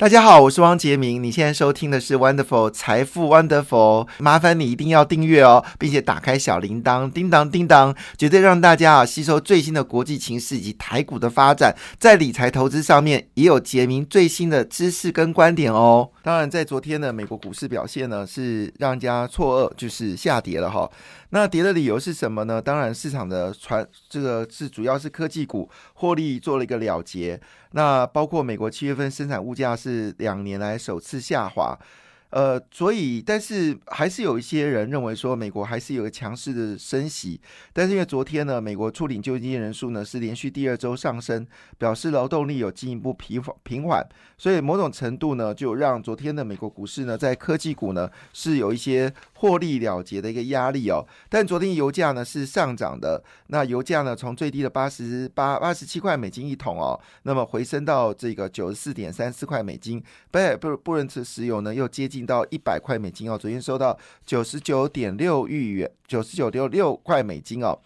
[0.00, 1.22] 大家好，我是汪杰明。
[1.22, 16.10] 你现在收听的是 Wonderful 财富 Wonderful，麻烦你一定要订阅哦，并且打开小铃铛，叮当叮当，绝对让大家啊吸收最新的国际情势以及台股的发展，在理财投资上面也有杰明最新的知识跟观点哦。
[16.22, 20.90] 当然，在昨天的美国股市表现呢，是让人家错愕，就是下跌了哈。
[21.32, 22.60] 那跌的理由是什么呢？
[22.60, 27.38] 当然，市场的传这个是主要是科技股获利做了一个了结。
[27.72, 31.76] 那包括美国七月份生产物价是是两年来首次下滑。
[32.30, 37.40] 呃，所以，但是还是有一些人认为说，美国还是有个强势的升息。
[37.72, 41.44] 但是因为昨天呢，美国处理就业人数呢是连续第二周上升，
[41.76, 51.04] 表示劳动力有进一步平平缓，所以某种程度呢，就让昨天的美国股市呢，在科技股呢是有一些获利了结的一个压力哦。
[51.28, 60.02] 但昨天油价呢是上涨的，那油价呢从最低的八十八八十七块美金一桶哦，那么回升到这个九十四点三四块美金。
[60.30, 62.20] 不不布伦特石油呢又接近。
[62.30, 67.76] 到一百块美金哦，昨天收到九十九点六亿元，九十九点六块美金哦。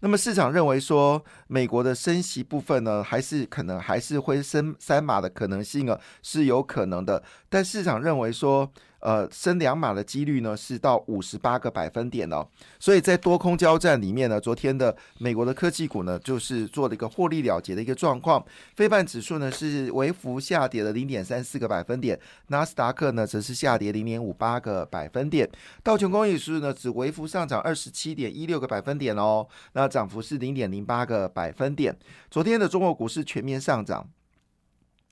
[0.00, 7.22] 那么市场认为说，美国的升息部分呢，还是可能还是会升三码的可能性啊，是有可能的。
[7.48, 8.68] 但市场认为说。
[9.02, 12.46] 呃，升两码的几率呢是到五十八个百分点哦，
[12.78, 18.44] 所以在多空交战里面呢，昨天的美国的科技股呢就是做了一个获利了结的一个状况，
[18.76, 25.50] 非半指数呢是微幅下跌了零点三四个百分点，纳斯达克呢则是下跌零点五八个百分点，
[25.82, 31.92] 道琼工业指数呢只微幅上涨二十七点一六个百分点哦，那涨幅是零点零八个百分点，
[32.30, 34.08] 昨天的中国股市全面上涨。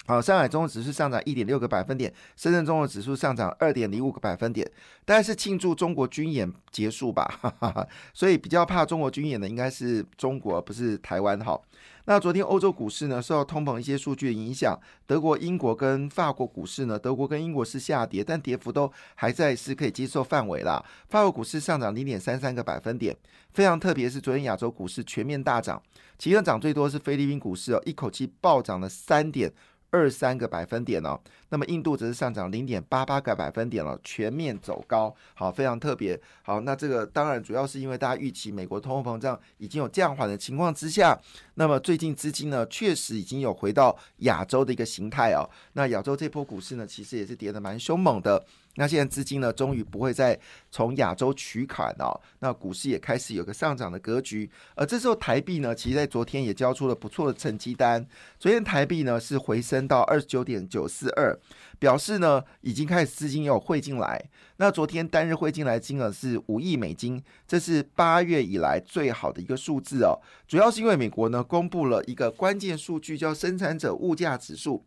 [0.07, 4.69] 好，上海综合指数上涨一点六个百分点，深圳综合指数上涨二点零五个百分点，
[5.05, 11.39] 大概是庆祝中国军演结束吧，哈哈哈所以比较怕中国军演的应该是中国，不是台湾。
[11.39, 11.61] 哈，
[12.07, 14.77] 那昨天欧洲股市呢，受到通膨一些数据的影响，
[15.07, 20.85] 德国、英国跟法国股市呢，德国跟英国是下跌，但跌幅都还在是可以接受范围啦。
[21.09, 23.17] 法国股市上涨零点三三个百分点，
[23.53, 25.81] 非常特别是昨天亚洲股市全面大涨，
[26.19, 29.53] 其中涨最多是菲律宾股市哦，一口气暴涨了三点。
[29.91, 31.19] 二三个百分点呢，
[31.51, 36.19] 那么印度则是上涨零点八八个百分点了，全面走高，好，非常特别。
[36.43, 41.17] 好，那这个当然主要是因为大家预期美国通货膨胀已经有降缓的情况之下，
[41.55, 45.45] 那么最近资金呢确实已经有回到亚洲的一个形态哦。
[45.75, 48.43] 那亚洲这波股市呢，其实也是跌得蛮凶猛的。
[48.77, 50.39] 那现在资金呢，终于不会再
[50.71, 54.49] 从亚洲取款哦，那股市也开始有个上涨的格局。
[54.77, 58.07] 而这时候台币呢，其实在昨天也交出了不错的成绩单。
[58.39, 61.37] 昨天台币呢是回升到二十九点九四二，
[61.79, 64.23] 表示呢已经开始资金有汇进来。
[64.57, 70.19] 那昨天单日汇进来金额是五亿美金，这是八月以来最好的一个数字哦。
[70.47, 74.85] 主要是因为美国呢公布了一个关键数据，叫生产者物价指数。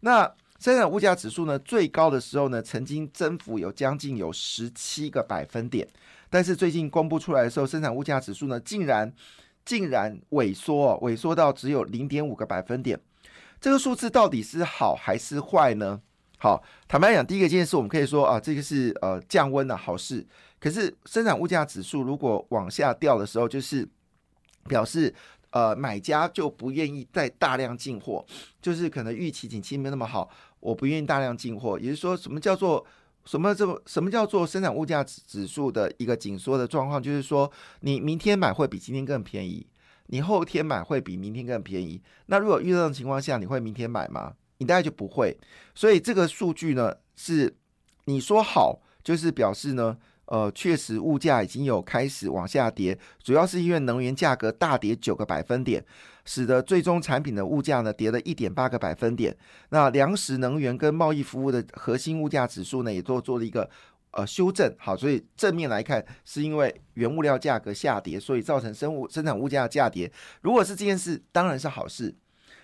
[0.00, 5.86] 那生产物价指数呢，最高的时候呢，曾经增幅有将近有十七个百分点，
[6.30, 9.12] 但是最近公布出来的时候，生产物价指数呢，竟然
[9.64, 12.98] 竟然萎缩，萎缩到只有零点五个百分点。
[13.60, 16.00] 这个数字到底是好还是坏呢？
[16.38, 20.26] 好，坦白讲，第一个件事我们可以说啊，这个是呃降温的好事。
[20.58, 23.88] 可是生产物价指数如果往下掉的时候，就是
[24.68, 25.14] 表示。
[25.50, 28.22] 呃，买家就不愿意再大量进货，
[28.60, 30.28] 就是可能预期景气没那么好，
[30.60, 31.78] 我不愿意大量进货。
[31.78, 32.84] 也就是说，什么叫做
[33.24, 37.02] 什么这么什么叫做生产物价指指数的一个紧缩的状况？
[37.02, 37.50] 就是说，
[37.80, 39.66] 你明天买会比今天更便宜，
[40.06, 42.00] 你后天买会比明天更便宜。
[42.26, 44.34] 那如果遇到的情况下，你会明天买吗？
[44.58, 45.36] 你大概就不会。
[45.74, 47.54] 所以这个数据呢，是
[48.04, 49.96] 你说好，就是表示呢。
[50.28, 55.84] 呃，确实物价已经有开始往下跌，主要是因为能源价格大跌九个百分点，
[56.24, 59.36] 使得最终产品的物价呢跌了一点八个百分点。
[59.68, 63.70] 那粮食、能源跟贸易服务的核心物价指数呢，也都做了一个
[64.16, 64.74] 呃修正。
[64.78, 70.10] 好，所以正面来看，是因为原物料价格下跌，所以造成生物生产物价价跌。
[70.40, 72.14] 如果是这件事，当然是好事。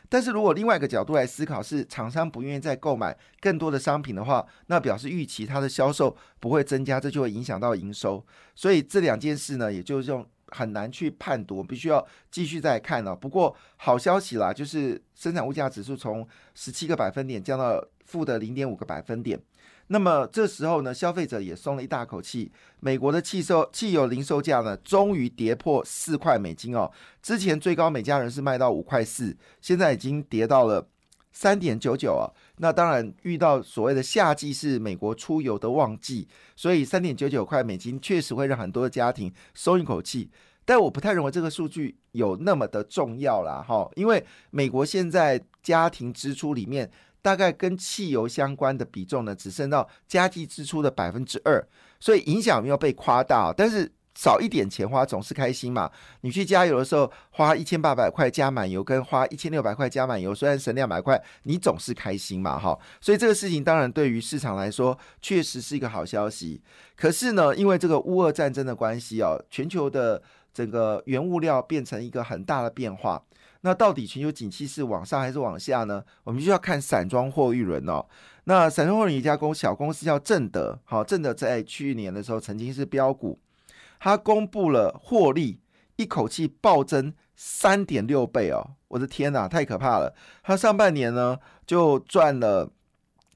[0.08, 8.22] 但是如果另外一个角度来思考，是厂商不愿意再购买更多的商品的话，那表示预期它的销售不会增加，这就会影响到营收。
[8.54, 13.16] 所以这两件事呢，也就用很难去判读，必须要继续再看了。
[13.16, 19.40] 不过好消息啦，就是生产物价指数从十七个百分点降到负的零点五个百分点。
[19.92, 22.50] 那么这时候呢，消费者也松了一大口气。
[22.80, 26.90] 美国的汽售汽油零售价呢，终于跌破四块美金哦。
[27.22, 30.88] 之前最高每家人是卖到五块四，现在已经跌到了
[31.30, 32.24] 三点九九啊。
[32.56, 40.30] 那当然遇到所谓的夏季是美国出游的旺季，所以三点九九块美金确实会让很多的家庭松一口气。
[40.64, 46.90] 但我不太认为这个数据有那么的重要啦，哈，因为美国现在家庭支出里面。
[47.22, 51.66] 大概跟汽油相关的比重呢，只剩到加计支出的百分之二，
[51.98, 53.90] 所以影响没有被夸大，但是。
[54.14, 55.90] 少一点钱花总是开心嘛？
[56.20, 62.58] 你去加油的时候花一千八百块加满油，跟花一千六百块加满油，虽然省两百块，你总是开心嘛？
[62.58, 66.60] 哈，所以这个事情当然对于市场来说确实是一个好消息。
[66.94, 70.22] 可是呢，因为这个乌俄战争的关系哦，全球的
[70.52, 73.22] 整个原物料变成一个很大的变化。
[73.62, 76.04] 那到底全球景气是往上还是往下呢？
[76.24, 78.04] 我们就要看散装货运轮哦。
[78.44, 83.38] 那散装货运一家公小公司叫正德，好，正德在去年的时候曾经是标股。
[84.00, 85.60] 他公布了获利，
[85.94, 88.72] 一口气暴增三点六倍哦！
[88.88, 90.12] 我的天哪，太可怕了！
[90.42, 92.72] 他上半年呢就赚了，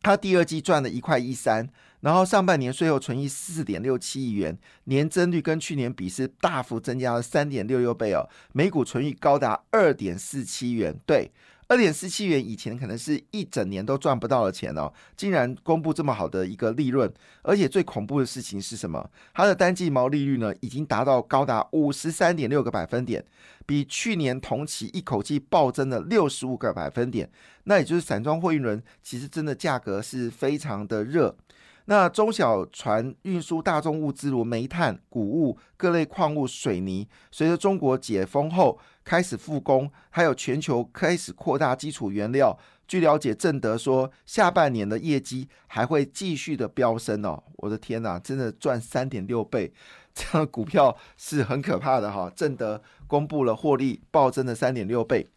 [0.03, 1.69] 他第二季赚了一块一三，
[2.01, 11.31] 然后上半年税后存益四点六七亿元，年增率跟去年比是大幅增加了三点六六倍哦，每股存益高达二点四七元，对。
[11.69, 17.13] 二点四七元以前可能是一整年都赚不到的钱哦，竟然公布这么好的一个利润，
[17.43, 19.11] 而且最恐怖的事情是什么？
[19.35, 23.25] 它的单季毛利率呢，已经达到高达五十三点六个百分点，
[23.67, 27.29] 比去年同期一口气暴增了六十五个百分点。
[27.65, 31.37] 那也就是散装货运轮其实真的价格是非常的热。
[31.87, 42.59] 那中小船运输大众物资如煤炭、谷物、各类矿物、水泥，随着中国解封后开始复工，还有全球开始扩大基础原料。
[42.89, 47.43] 据了解，正德说下半年的业绩还会继续的飙升哦！
[47.57, 49.73] 我的天哪，真的赚三点六倍，
[50.15, 52.31] 这样股票是很可怕的哈！
[52.35, 55.29] 正德公布了获利暴增的三点六倍。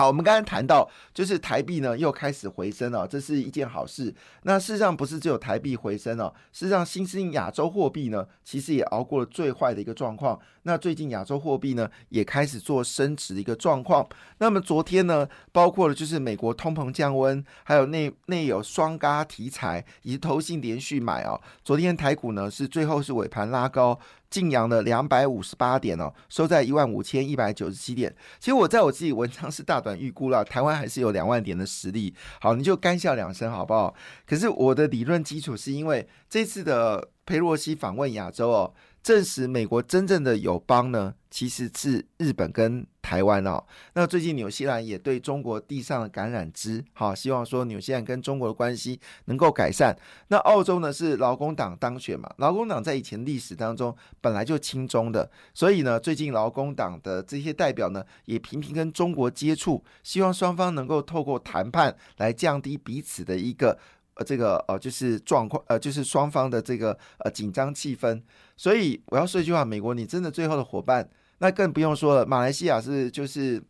[0.00, 4.14] 好，我们刚刚谈到，就是台币呢又开始回升了，这是一件好事。
[4.44, 10.40] 那事实上不是只有台币回升哦，事实上新兴亚洲货币呢，其实也熬过了最坏的一个状况。
[10.62, 14.06] 那最近亚洲货币呢也开始做升值的一个状况。
[14.38, 21.38] 那么昨天呢，包括了就是美国通膨降温，还有内内有双嘎题材以及投信连续买哦。
[21.62, 24.00] 昨天台股呢是最后是尾盘拉高。
[24.30, 28.14] 晋阳的两百五十八点哦，收在一万五千一百九十七点。
[28.38, 32.14] 其实我在我自己文章是大短预估了，台湾还是有两万点的实力。
[32.40, 33.92] 好，你就干笑两声好不好？
[34.26, 38.72] 可是我的理论基础是因为这次的佩洛西访问亚洲哦。
[39.02, 43.64] 证实美国真正的友邦呢，其实是日本跟台湾哦。
[43.94, 49.96] 那最近纽西兰也对中国递上了橄榄枝，好，希望说纽西兰跟中国的关系能够改善。
[50.28, 52.30] 那澳洲呢是劳工党当选嘛？
[52.36, 63.78] 劳工党在以前历史当中本来就亲中的，所以呢，最近劳工党的这些代表呢也频频跟中国接触，希望双方能够透过谈判来降低彼此的一个。
[64.14, 68.22] 呃，这个呃，就是状况，呃，就是双方的这个呃紧张气氛。
[68.56, 71.08] 所以我要说一句话：美国，你真的最后的伙伴，
[71.38, 72.26] 那更不用说了。
[72.26, 73.62] 马来西亚是就是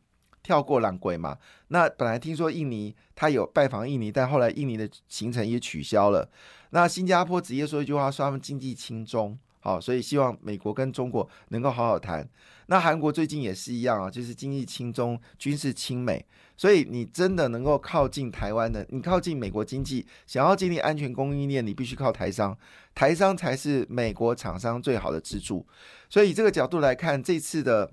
[0.42, 1.36] 跳过狼鬼嘛。
[1.68, 6.28] 那本来听说印尼他有拜访印尼，但后来印尼的行程也取消了。
[6.70, 9.38] 那新加坡直接说一句话，说他们经济轻松。
[9.60, 12.26] 好，所以希望美国跟中国能够好好谈。
[12.66, 16.24] 那韩国最近也是一样啊，就是经济亲中，军事亲美。
[16.56, 22.56] 所以你真的能够靠近台湾的，你靠近美国经济，想要建立安全供应链，你必须靠台商，
[22.94, 25.66] 台商才是美国厂商最好的支柱。
[26.08, 27.92] 所以这个角度来看，这次的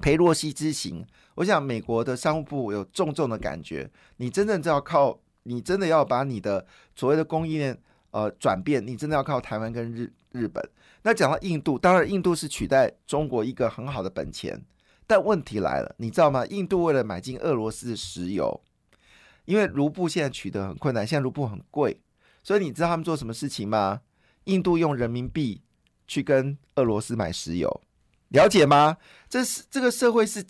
[0.00, 3.90] 裴洛西之行，我想美国的商务部有重重的感觉。
[4.16, 7.78] 你真正就要靠，你真的要把你的所谓的供应链。
[8.10, 10.66] 呃，转变你真的要靠台湾跟日日本。
[11.08, 14.62] 那讲到印度，当然印度是取代中国一个很好的本钱，
[15.06, 16.44] 但问题来了，你知道吗？
[16.44, 18.60] 印度为了买进俄罗斯的石油，
[19.46, 22.02] 因为卢布现在取得很困难，现在卢布很贵，
[22.42, 24.02] 所以你知道他们做什么事情吗？
[24.44, 25.62] 印度用人民币
[26.06, 27.80] 去跟俄罗斯买石油，
[28.28, 28.98] 了解吗？
[29.30, 30.44] 这是这个社会是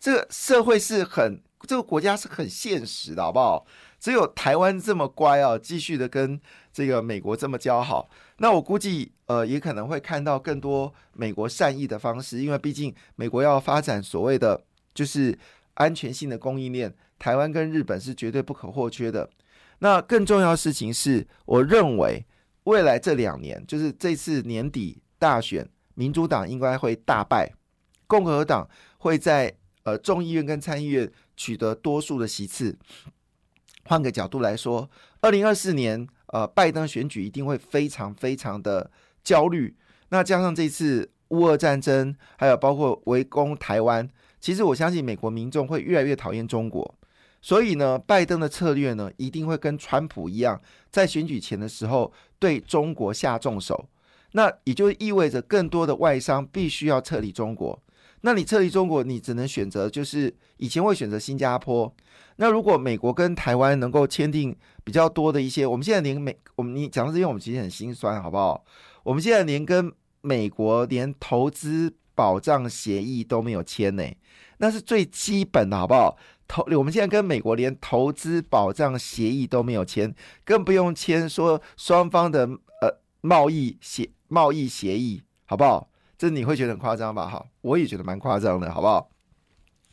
[0.00, 3.64] 这个社会是很这个国家是很现实的，好不好？
[4.00, 6.40] 只有台湾这么乖哦，继续的跟
[6.72, 8.08] 这个美国这么交好。
[8.38, 14.62] 那我估计，呃，也可能会看到更多美国善意的方式，因为毕竟美国要发展所谓的
[14.94, 15.38] 就是
[15.74, 19.28] 安全性的供应链，台湾跟日本是绝对不可或缺的。
[19.80, 22.24] 那更重要的事情是，我认为
[22.64, 27.50] 未来这两年，就是这次年底大选，民主党应该会大败，
[28.06, 32.78] 共和党会在呃众议院跟参议院取得多数的席次。
[33.86, 34.88] 换个角度来说，
[35.22, 38.90] 二零二四年，呃，拜登选举一定会非常非常的
[39.22, 39.76] 焦虑。
[40.10, 44.08] 那加上这次乌俄战争，还有包括围攻台湾，
[44.40, 46.94] 其实我相信美国民众会越来越讨厌中国。
[47.42, 50.60] 所以呢，拜登的策略呢，一定会跟川普一样，
[50.90, 53.88] 在选举前的时候对中国下重手。
[54.32, 57.82] 那也就意味着更多的外商必须要撤离中国。
[58.22, 61.92] 那你撤离中国，你只能选择就是以前会选择新加坡。
[62.36, 68.64] 那如果美国跟台湾能够签订比较多的一些，我们现在连美我们你讲到这些，我们其实很心酸，好不好？
[69.02, 74.04] 我们现在连跟美国连投资保障协议都没有签呢，
[74.58, 76.16] 那是最基本的，好不好？
[76.46, 82.46] 投我们现在跟美国连投资保障协议都没有签，更不用签说双方的
[82.80, 85.89] 呃贸易协贸易协议，好不好？
[86.20, 87.26] 这你会觉得很夸张吧？
[87.26, 89.08] 哈，我也觉得蛮夸张的，好不好？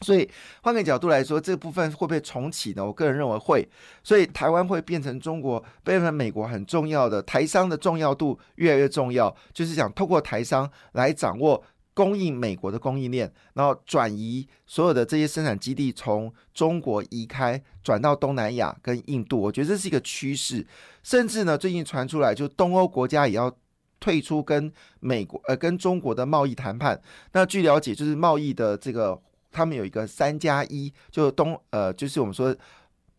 [0.02, 0.30] 所以
[0.62, 2.86] 换个角度来说，这部分会不会重启呢？
[2.86, 3.66] 我个人认为会。
[4.04, 19.40] 所以台湾会变成中国、变成美国很重要的台商的重要度越来越重要，就是想透过台商来掌握供应美国的供应链，然后转移所有的这些生产基地从中国移开，转到东南亚跟印度。
[19.40, 20.68] 我觉得这是一个趋势，
[21.04, 23.50] 甚至呢，最近传出来，就东欧国家也要。
[24.00, 27.02] 退出跟美国呃跟中国的贸易谈判，
[27.32, 29.20] 那据了解就是贸易的这个
[29.52, 32.56] 他们有一个三加一，就东呃就是我们说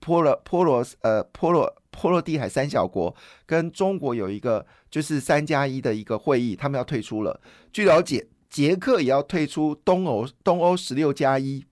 [0.00, 7.40] 波罗波罗呃波罗波罗的海三小国跟中国有一个就是三加一的一个会议，他们要退出了。
[7.72, 11.64] 据了解，捷克也要退出东欧东欧十六加一，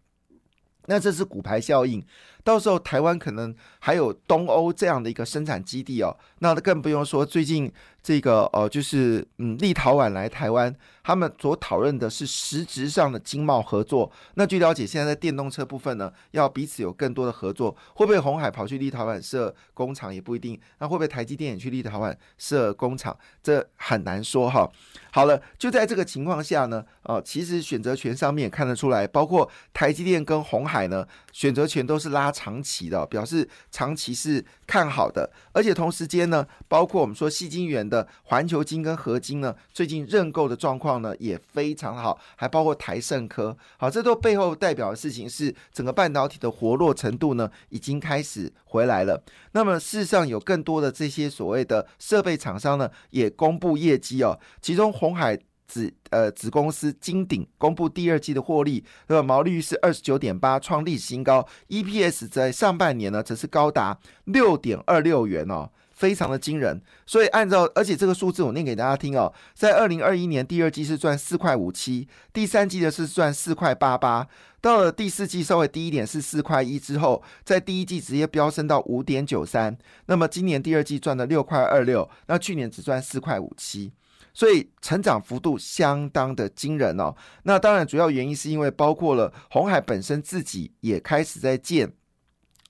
[0.86, 2.04] 那这是骨牌效应。
[2.46, 10.72] 到时候台湾可能还有东欧这样的一个生产基地哦，那更不用说最近这个呃，就是嗯，立陶宛来台湾，
[11.02, 14.08] 他们所讨论的是实质上的经贸合作。
[14.34, 17.76] 那据了解，现在在电动车部分呢，要彼此有更多的合作。
[17.94, 20.56] 会不会红海跑去立陶宛设工厂也不一定？
[20.78, 23.18] 那会不会台积电也去立陶宛设工厂？
[23.42, 24.70] 这很难说哈。
[25.10, 32.32] 好了，就在这个情况下呢，呃，其实选择权上面也看得出来，包括台积电跟红海呢，选择权都是拉。
[32.36, 49.22] 长期的表示长期是看好的，而且同时间呢，包括我们说细晶圆的环球金跟合金呢，最近认购的状况呢也非常好，还包括台盛科，好，这都背后代表的事情是整个半导体的活络程度呢已经开始回来了。
[49.52, 55.38] 那么事实上有更多的这些所谓的设备厂商呢也公布业绩哦，其中红海。
[55.66, 61.46] 子呃子公司金鼎公布第二季的获利，那么毛利率是二十九点八，创历史新高。
[61.68, 66.80] EPS 在上半年呢，则是高达六点二六元哦，非常的惊人。
[67.04, 74.28] 所以按照，而且这个数字我念给大家听哦，在二零二一年第二季是赚四块五七，第三季的是赚四块八八，
[74.60, 79.76] 到了第四季稍微低一点是四块一之后，在第一季直接飙升到五点九三。
[80.06, 83.92] 那么今年第二季赚了六块二六，那去年只赚四块五七。
[84.36, 87.16] 所以成长幅度相当的惊人哦。
[87.44, 91.90] 那当然，主要原因是因为包括了红海本身自己也开始在建。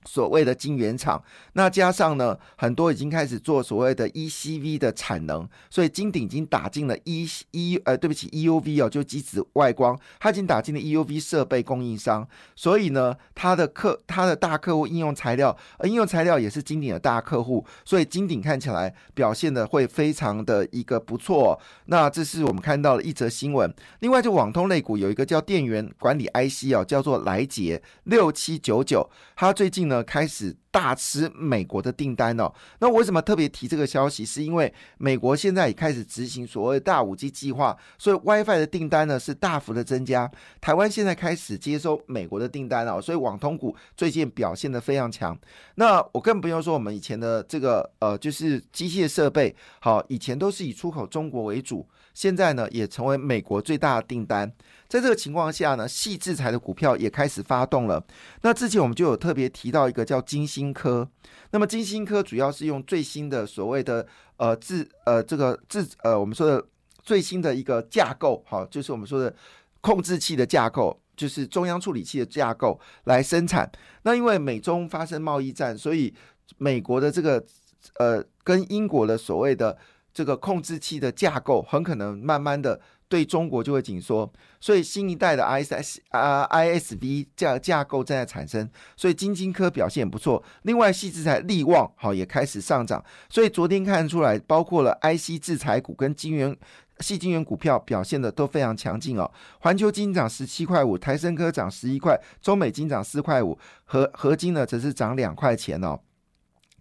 [0.05, 1.21] 所谓的晶圆厂，
[1.53, 12.25] 那加上呢，很多已经开始做所谓的 ECV 的产能，所以金鼎已经打进了 E E 呃，对不起 EUV 哦，就机子外光，它已经打进了 EUV 设备供应商，
[12.55, 21.59] 所以呢，它的客它的大客户应用材料，呃应用材料也是金鼎的大客户，所以金鼎看起来表现的会非常的一个不错。
[21.87, 23.73] 那这是我们看到的一则新闻。
[23.99, 30.03] 另外，就网通类股有一个叫电源管理 IC 哦，叫做来捷六七九九，它最近呢。
[30.07, 32.49] 开始大吃美国的订单哦。
[32.79, 34.25] 那为什么特别提这个消息？
[34.25, 40.31] 是因为美国现在也开始执行所谓大五 G 计划，所以 WiFi 的订单呢是大幅的增加。
[40.61, 45.37] 台湾现在开始接收美国的订单哦，所以网通股最近表现的非常强。
[45.75, 54.51] 那我更不用说我们以前的这个呃，就是机械设备，好，以前都是以出口中国为主，现在呢也成为美国最大的订单。
[54.87, 58.01] 在这个情况下呢，细制裁的股票也开始发动了。
[58.41, 61.07] 那之前我们就有特别提到一个叫金星科，
[61.51, 66.65] 那么金星科主要是用最新的所谓的呃制呃这个制呃我们说的
[67.03, 69.35] 最新的一个架构，好，就是我们说的
[69.81, 73.69] 控制器的架构，就是中央处理器的架构来生产。
[74.03, 76.13] 那因为美中发生贸易战，所以
[76.57, 77.43] 美国的这个
[77.99, 79.77] 呃跟英国的所谓的
[80.13, 82.79] 这个控制器的架构，很可能慢慢的。
[83.09, 90.43] 对中国就会紧缩，所以新一代的 I S 啊 I S V 架架构正在产生，所以金晶科表现不错。
[90.63, 96.55] 另外，细制裁力旺好也开始上涨，所以昨天看出来，包括了 I C 制裁股跟金元
[96.99, 99.31] 细金元股票表现的都非常强劲哦。
[99.59, 105.99] 环球金涨十七块五，台升科涨十一块，中美金涨四块五，合合金呢则是涨两块钱哦。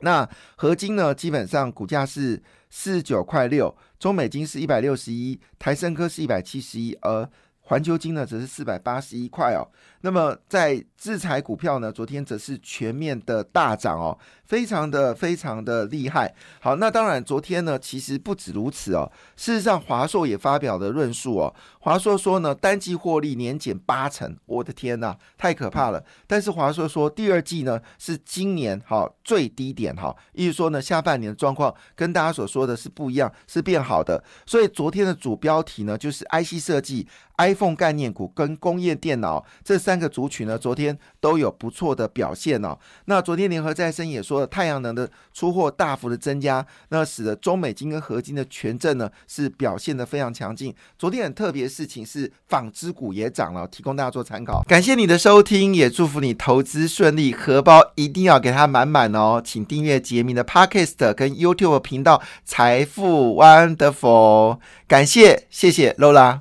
[0.01, 7.29] 那合金呢，基本上股价是四十九块六，中美金是一百六十一，台升科是一百七十一，而
[7.67, 9.67] 环球金呢则是四百八十一块哦。
[10.03, 16.33] 那么在制裁股票呢，昨天则是全面的大涨哦，非常的非常的厉害。
[16.61, 19.11] 好，那当然昨天呢，其实不止如此哦。
[19.37, 21.53] 事实上，华硕也发表了论述哦。
[21.81, 26.05] 华硕说呢，单季获利年减八成，我的天呐，太可怕了。
[26.27, 34.23] 但是华硕说，第二季呢是今年好最低点哈，意思说呢，下半年的状况跟大家所说的是不一样，是变好的。
[34.45, 37.09] 所以昨天的主标题呢，就是 IC 设计。
[37.39, 42.79] iPhone 概念股跟工业电脑这三个族群呢，昨天都有不错的表现哦。
[43.07, 50.75] 那昨天联合再生也说了，太阳能的出货大幅的增加，那使得中美金跟合金的权证呢是表现的非常强劲。
[50.99, 54.63] 昨天很特别的事情是，纺织股也涨了，提供大家做参考。
[54.67, 59.43] 感谢你的收听，也祝福你投资顺利，荷包一定要给它满满哦。
[59.45, 66.41] 请订阅杰明的 Podcast 跟 YouTube 频道财富 Wonderful，感谢谢谢 Lola。